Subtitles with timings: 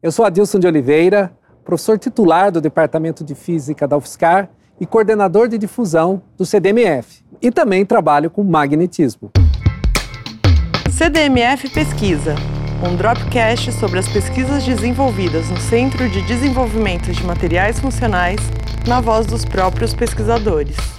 [0.00, 1.32] Eu sou Adilson de Oliveira,
[1.64, 4.48] professor titular do Departamento de Física da UFSCar
[4.80, 7.24] e coordenador de difusão do CDMF.
[7.42, 9.32] E também trabalho com magnetismo.
[10.88, 12.36] CDMF Pesquisa,
[12.88, 18.38] um dropcast sobre as pesquisas desenvolvidas no Centro de Desenvolvimento de Materiais Funcionais,
[18.86, 20.97] na voz dos próprios pesquisadores.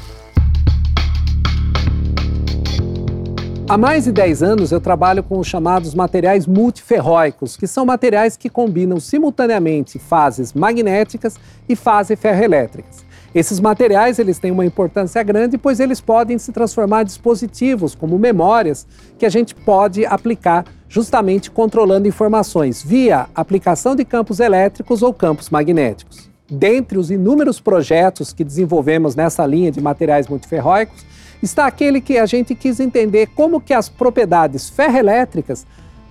[3.69, 8.35] Há mais de 10 anos eu trabalho com os chamados materiais multiferróicos, que são materiais
[8.35, 11.35] que combinam simultaneamente fases magnéticas
[11.69, 13.05] e fases ferroelétricas.
[13.33, 18.17] Esses materiais eles têm uma importância grande, pois eles podem se transformar em dispositivos, como
[18.17, 18.87] memórias,
[19.19, 25.51] que a gente pode aplicar justamente controlando informações via aplicação de campos elétricos ou campos
[25.51, 26.27] magnéticos.
[26.49, 31.05] Dentre os inúmeros projetos que desenvolvemos nessa linha de materiais multiferróicos,
[31.41, 35.65] está aquele que a gente quis entender como que as propriedades ferroelétricas,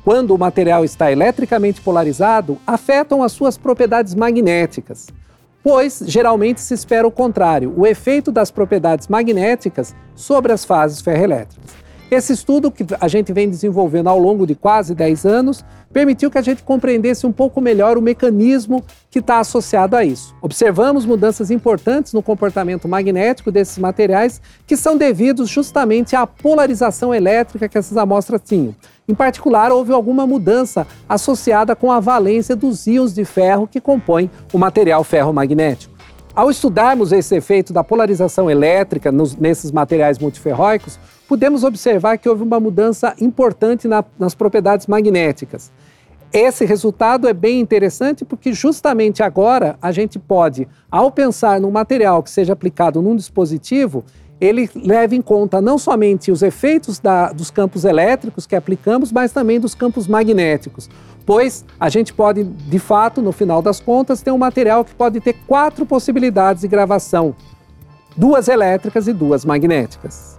[0.05, 5.09] quando o material está eletricamente polarizado, afetam as suas propriedades magnéticas.
[5.63, 11.88] Pois geralmente se espera o contrário, o efeito das propriedades magnéticas sobre as fases ferroelétricas.
[12.11, 16.39] Esse estudo que a gente vem desenvolvendo ao longo de quase 10 anos permitiu que
[16.39, 20.35] a gente compreendesse um pouco melhor o mecanismo que está associado a isso.
[20.41, 27.69] Observamos mudanças importantes no comportamento magnético desses materiais que são devidos justamente à polarização elétrica
[27.69, 28.75] que essas amostras tinham.
[29.07, 34.31] Em particular, houve alguma mudança associada com a valência dos íons de ferro que compõem
[34.51, 35.98] o material ferromagnético.
[36.39, 42.45] Ao estudarmos esse efeito da polarização elétrica nos, nesses materiais multiferróicos, podemos observar que houve
[42.45, 45.73] uma mudança importante na, nas propriedades magnéticas.
[46.33, 52.23] Esse resultado é bem interessante porque justamente agora a gente pode, ao pensar num material
[52.23, 54.05] que seja aplicado num dispositivo,
[54.41, 59.33] ele leva em conta não somente os efeitos da, dos campos elétricos que aplicamos, mas
[59.33, 60.89] também dos campos magnéticos.
[61.29, 65.21] Pois a gente pode, de fato, no final das contas, ter um material que pode
[65.21, 67.37] ter quatro possibilidades de gravação:
[68.17, 70.39] duas elétricas e duas magnéticas.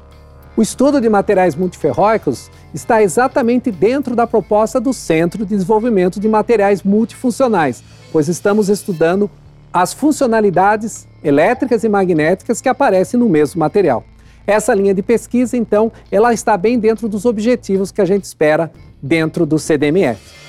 [0.57, 6.28] O estudo de materiais multiferróicos está exatamente dentro da proposta do Centro de Desenvolvimento de
[6.28, 9.29] Materiais Multifuncionais, pois estamos estudando
[9.72, 14.03] as funcionalidades elétricas e magnéticas que aparecem no mesmo material.
[14.47, 18.72] Essa linha de pesquisa, então, ela está bem dentro dos objetivos que a gente espera
[18.99, 20.48] dentro do CDMF.